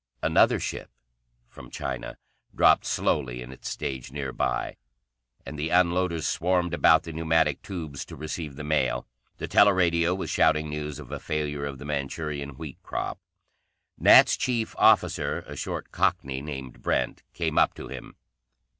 Another 0.23 0.59
ship, 0.59 0.89
from 1.47 1.69
China, 1.69 2.17
dropped 2.55 2.87
slowly 2.87 3.45
to 3.45 3.51
its 3.51 3.69
stage 3.69 4.11
near 4.11 4.33
by, 4.33 4.77
and 5.45 5.59
the 5.59 5.69
unloaders 5.69 6.25
swarmed 6.25 6.73
about 6.73 7.03
the 7.03 7.13
pneumatic 7.13 7.61
tubes 7.61 8.03
to 8.05 8.15
receive 8.15 8.55
the 8.55 8.63
mail. 8.63 9.05
The 9.37 9.47
teleradio 9.47 10.15
was 10.15 10.31
shouting 10.31 10.69
news 10.71 10.97
of 10.97 11.11
a 11.11 11.19
failure 11.19 11.67
of 11.67 11.77
the 11.77 11.85
Manchurian 11.85 12.57
wheat 12.57 12.81
crop. 12.81 13.19
Nat's 13.99 14.35
chief 14.35 14.73
officer, 14.79 15.43
a 15.45 15.55
short 15.55 15.91
cockney 15.91 16.41
named 16.41 16.81
Brent, 16.81 17.21
came 17.35 17.59
up 17.59 17.75
to 17.75 17.87
him. 17.87 18.15